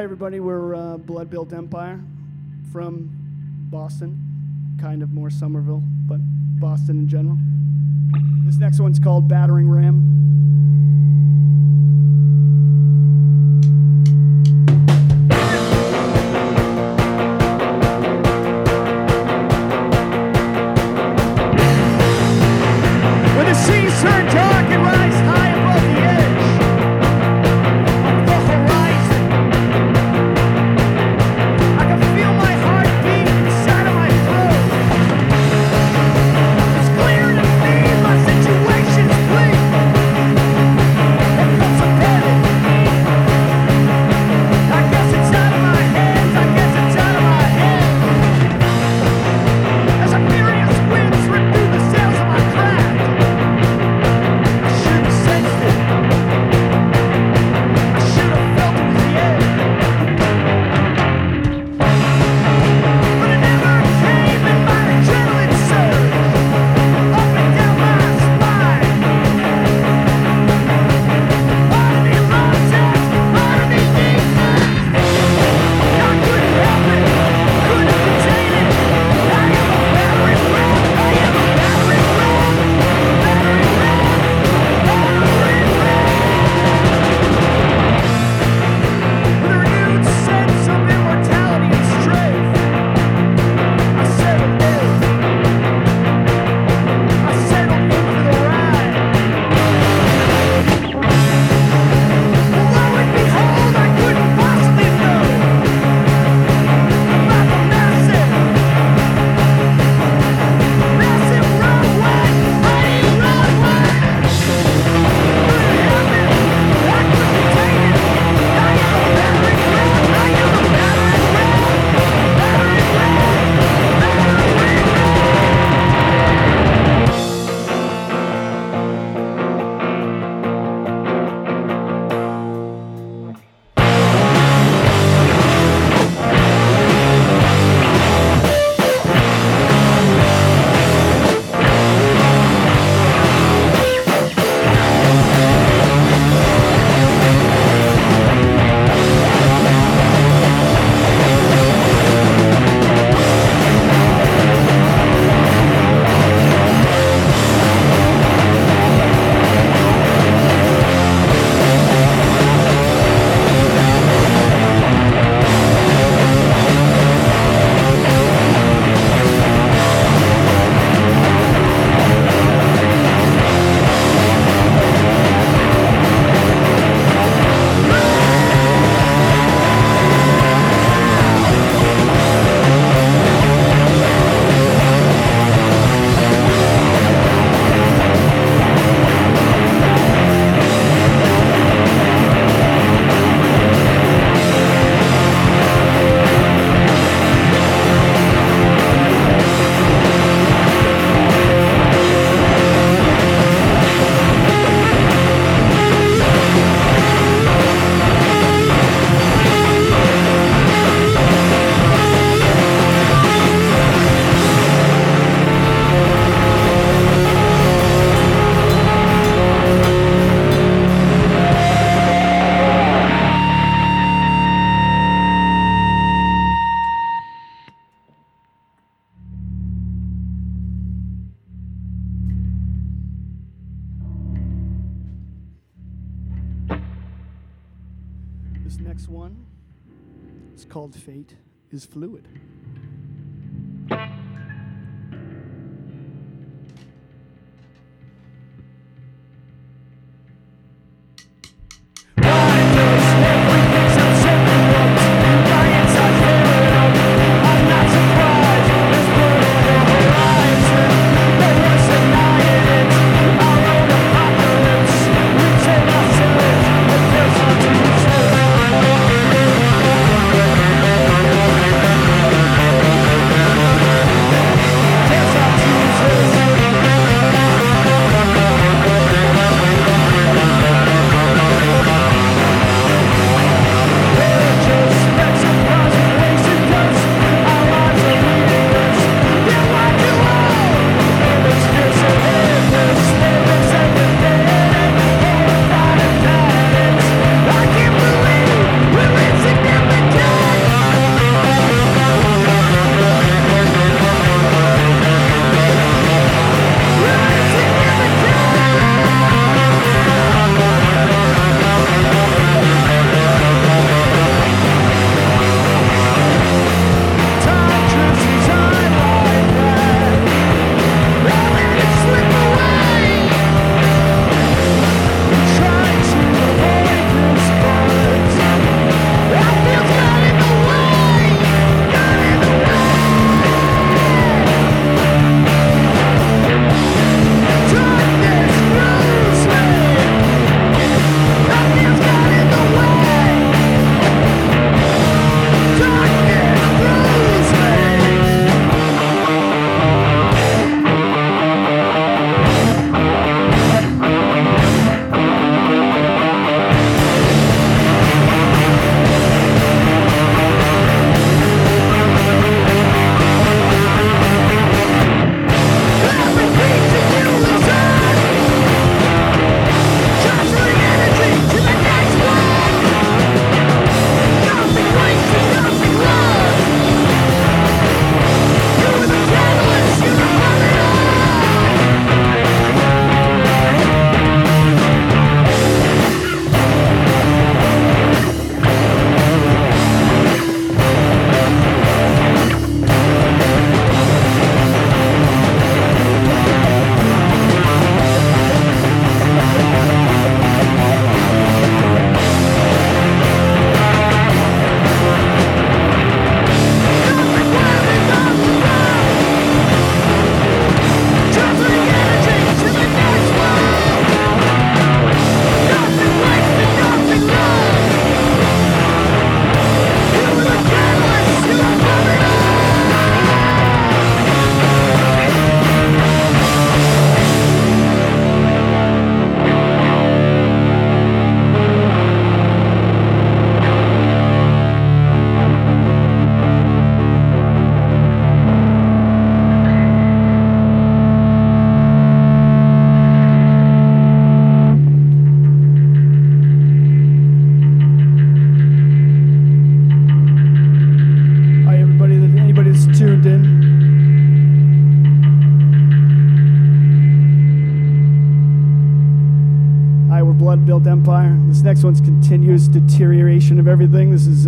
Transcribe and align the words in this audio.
Hi, 0.00 0.04
everybody. 0.04 0.40
We're 0.40 0.74
uh, 0.74 0.96
Blood 0.96 1.28
Built 1.28 1.52
Empire 1.52 2.00
from 2.72 3.10
Boston, 3.68 4.18
kind 4.80 5.02
of 5.02 5.12
more 5.12 5.28
Somerville, 5.28 5.82
but 6.06 6.20
Boston 6.58 7.00
in 7.00 7.06
general. 7.06 7.36
This 8.46 8.56
next 8.56 8.80
one's 8.80 8.98
called 8.98 9.28
Battering 9.28 9.68
Ram. 9.68 9.98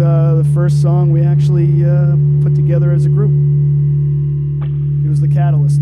Uh, 0.03 0.35
the 0.35 0.45
first 0.53 0.83
song 0.83 1.13
we 1.13 1.23
actually 1.25 1.85
uh, 1.85 2.17
put 2.43 2.55
together 2.55 2.93
as 2.93 3.07
a 3.07 3.09
group. 3.09 3.31
It 5.05 5.09
was 5.09 5.21
the 5.21 5.29
catalyst. 5.29 5.81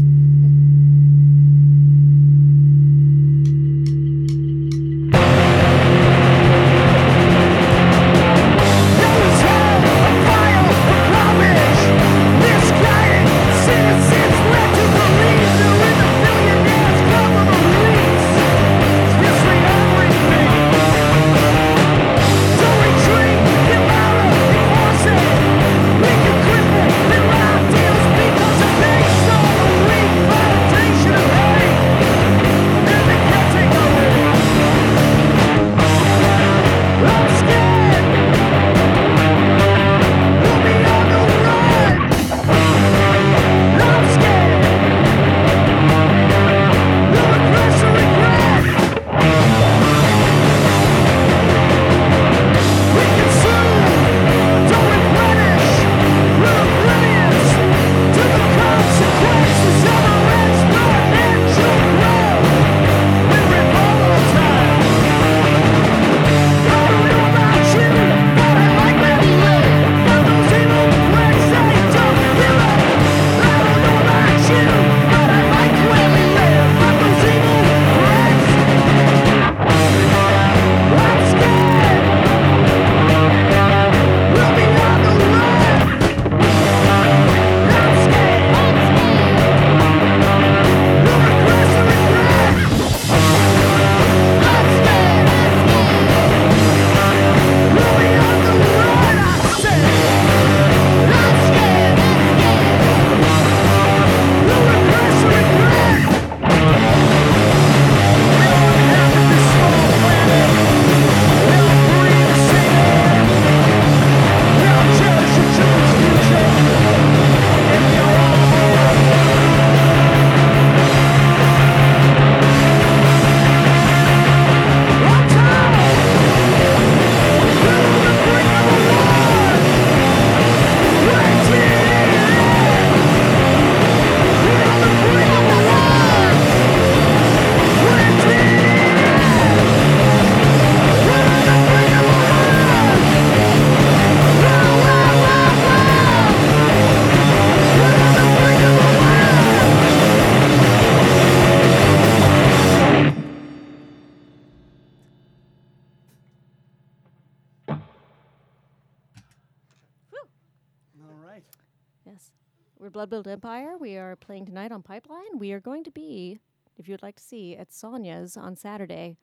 We're 162.80 162.88
Blood 162.88 163.10
Built 163.10 163.26
Empire. 163.26 163.76
We 163.78 163.98
are 163.98 164.16
playing 164.16 164.46
tonight 164.46 164.72
on 164.72 164.82
Pipeline. 164.82 165.38
We 165.38 165.52
are 165.52 165.60
going 165.60 165.84
to 165.84 165.90
be, 165.90 166.38
if 166.78 166.88
you'd 166.88 167.02
like 167.02 167.16
to 167.16 167.22
see, 167.22 167.54
at 167.54 167.74
Sonia's 167.74 168.38
on 168.38 168.56
Saturday 168.56 169.18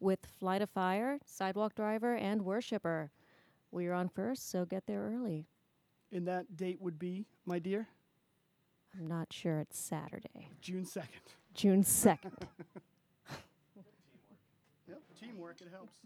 with 0.00 0.20
Flight 0.24 0.62
of 0.62 0.70
Fire, 0.70 1.18
Sidewalk 1.22 1.74
Driver, 1.74 2.14
and 2.14 2.46
Worshipper. 2.46 3.10
We 3.70 3.88
are 3.88 3.92
on 3.92 4.08
first, 4.08 4.50
so 4.50 4.64
get 4.64 4.86
there 4.86 5.02
early. 5.02 5.44
And 6.12 6.26
that 6.26 6.56
date 6.56 6.80
would 6.80 6.98
be, 6.98 7.26
my 7.44 7.58
dear, 7.58 7.88
I'm 8.98 9.06
not 9.06 9.30
sure 9.34 9.58
it's 9.58 9.78
Saturday, 9.78 10.48
June 10.62 10.86
2nd. 10.86 11.04
June 11.52 11.84
2nd. 11.84 12.32
Yep, 14.88 15.02
teamwork, 15.20 15.60
it 15.60 15.68
helps. 15.70 15.96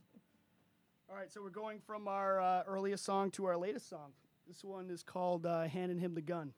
All 1.09 1.15
right, 1.15 1.31
so 1.31 1.43
we're 1.43 1.51
going 1.51 1.79
from 1.79 2.09
our 2.09 2.41
uh, 2.41 2.63
earliest 2.67 3.05
song 3.05 3.31
to 3.33 3.45
our 3.45 3.57
latest 3.57 3.89
song. 3.89 4.11
This 4.49 4.65
one 4.65 4.91
is 4.91 5.05
called 5.05 5.47
uh, 5.47 5.65
Handing 5.65 5.99
Him 5.99 6.15
the 6.15 6.23
Gun. 6.23 6.53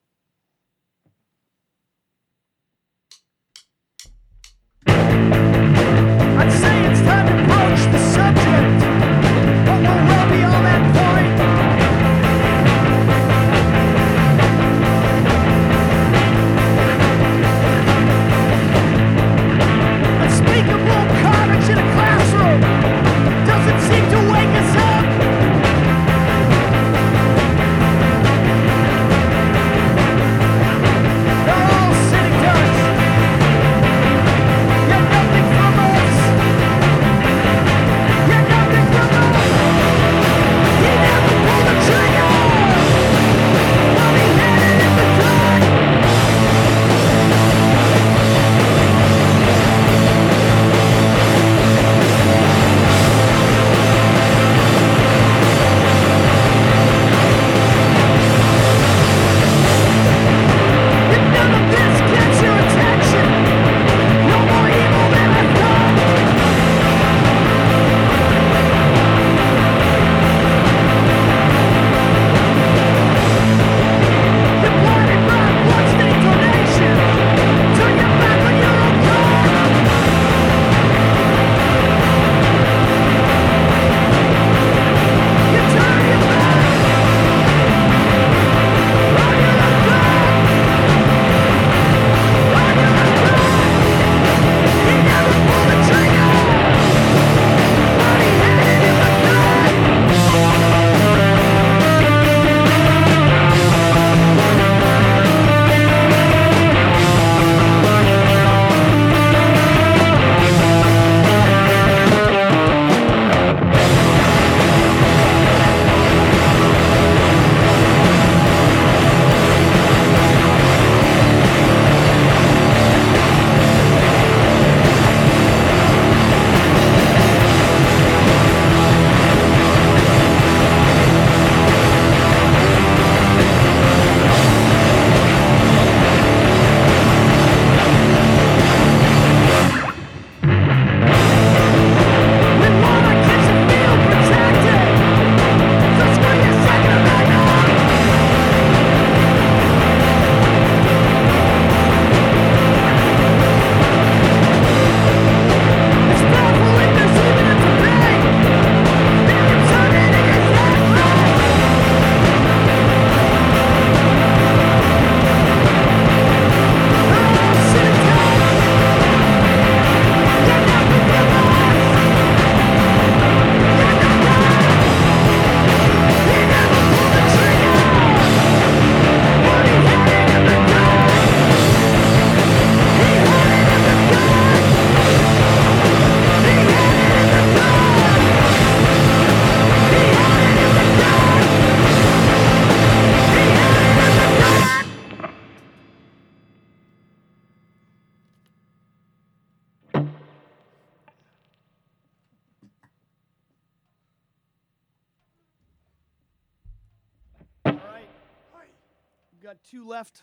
Two 209.80 209.88
left, 209.88 210.20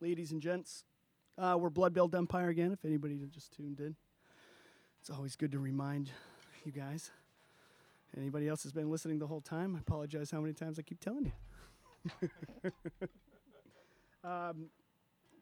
ladies 0.00 0.32
and 0.32 0.40
gents. 0.40 0.84
Uh, 1.36 1.58
we're 1.60 1.68
Blood 1.68 1.92
Built 1.92 2.14
Empire 2.14 2.48
again, 2.48 2.72
if 2.72 2.82
anybody 2.86 3.18
just 3.30 3.52
tuned 3.52 3.80
in. 3.80 3.96
It's 4.98 5.10
always 5.10 5.36
good 5.36 5.52
to 5.52 5.58
remind 5.58 6.10
you 6.64 6.72
guys. 6.72 7.10
Anybody 8.16 8.48
else 8.48 8.62
has 8.62 8.72
been 8.72 8.90
listening 8.90 9.18
the 9.18 9.26
whole 9.26 9.42
time, 9.42 9.76
I 9.76 9.80
apologize 9.80 10.30
how 10.30 10.40
many 10.40 10.54
times 10.54 10.78
I 10.78 10.82
keep 10.82 11.00
telling 11.00 11.32
you. 12.22 12.30
um, 14.24 14.70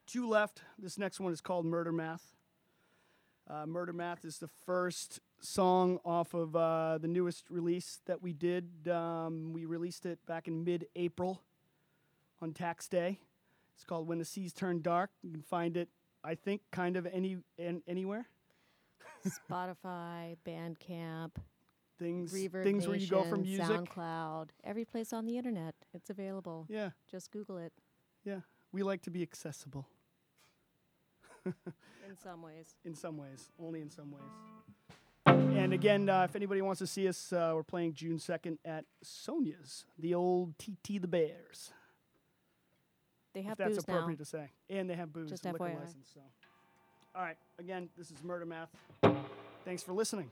two 0.09 0.29
left. 0.29 0.63
This 0.77 0.99
next 0.99 1.21
one 1.21 1.33
is 1.33 1.41
called 1.41 1.67
Murder 1.67 1.93
Math. 1.93 2.33
Uh, 3.49 3.67
Murder 3.67 3.93
Math 3.93 4.25
is 4.25 4.39
the 4.39 4.49
first 4.49 5.21
song 5.41 6.01
off 6.05 6.35
of 6.35 6.57
uh, 6.57 6.99
the 6.99 7.07
newest 7.07 7.49
release 7.49 8.01
that 8.07 8.23
we 8.23 8.33
did. 8.33 8.89
Um, 8.89 9.53
we 9.53 9.67
released 9.67 10.05
it 10.05 10.19
back 10.27 10.49
in 10.49 10.65
mid 10.65 10.87
April 10.97 11.43
on 12.42 12.53
tax 12.53 12.88
day. 12.88 13.20
It's 13.75 13.85
called 13.85 14.07
When 14.09 14.18
the 14.18 14.25
Seas 14.25 14.53
Turn 14.53 14.81
Dark. 14.81 15.11
You 15.22 15.31
can 15.33 15.42
find 15.42 15.77
it, 15.77 15.88
I 16.25 16.35
think, 16.35 16.62
kind 16.72 16.96
of 16.96 17.07
any 17.07 17.38
an, 17.59 17.83
anywhere. 17.87 18.27
Spotify, 19.51 20.37
Bandcamp, 20.46 21.33
Things 21.99 22.33
Reverb 22.33 22.62
things 22.62 22.87
where 22.87 22.96
you 22.96 23.09
go 23.09 23.22
from 23.25 23.42
Nation, 23.42 23.66
music. 23.66 23.90
SoundCloud, 23.90 24.49
every 24.62 24.85
place 24.85 25.12
on 25.12 25.25
the 25.27 25.37
internet. 25.38 25.75
It's 25.94 26.11
available. 26.11 26.66
Yeah, 26.68 26.90
Just 27.11 27.31
Google 27.33 27.57
it. 27.59 27.72
yeah. 28.25 28.40
We 28.72 28.83
like 28.83 29.01
to 29.03 29.11
be 29.11 29.22
accessible 29.22 29.88
In 31.46 31.55
some 32.22 32.42
ways. 32.42 32.75
in 32.85 32.94
some 32.94 33.16
ways, 33.16 33.51
only 33.59 33.81
in 33.81 33.90
some 33.90 34.11
ways. 34.11 34.22
And 35.57 35.72
again, 35.72 36.09
uh, 36.09 36.25
if 36.25 36.37
anybody 36.37 36.61
wants 36.61 36.79
to 36.81 36.87
see 36.87 37.09
us, 37.09 37.33
uh, 37.33 37.53
we're 37.55 37.62
playing 37.64 37.94
June 37.94 38.18
2nd 38.18 38.59
at 38.64 38.85
Sonia's, 39.03 39.87
the 39.99 40.14
old 40.14 40.59
TT 40.59 41.01
the 41.01 41.09
Bears. 41.09 41.72
They 43.37 43.42
have 43.42 43.53
if 43.53 43.59
that's 43.59 43.75
booze 43.77 43.87
now. 43.88 43.94
appropriate 43.96 44.16
to 44.20 44.25
say. 44.25 44.49
And 44.70 44.88
they 44.88 44.94
have 44.94 45.12
booze, 45.12 45.29
Just 45.29 45.44
and 45.44 45.53
liquor 45.53 45.66
FYI. 45.66 45.79
license. 45.79 46.09
So, 46.14 46.20
all 47.14 47.20
right. 47.20 47.37
Again, 47.59 47.90
this 47.99 48.11
is 48.11 48.25
Murder 48.25 48.46
Math. 48.46 48.70
Thanks 49.62 49.83
for 49.83 49.92
listening. 49.92 50.31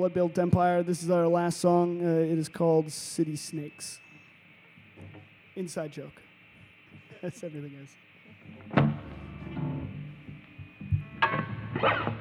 Blood 0.00 0.14
Built 0.14 0.38
Empire. 0.38 0.82
This 0.82 1.02
is 1.02 1.10
our 1.10 1.28
last 1.28 1.60
song. 1.60 2.00
Uh, 2.00 2.20
it 2.20 2.38
is 2.38 2.48
called 2.48 2.90
City 2.90 3.36
Snakes. 3.36 4.00
Inside 5.56 5.92
joke. 5.92 6.22
That's 7.20 7.44
everything, 7.44 7.86
guys. 11.82 12.20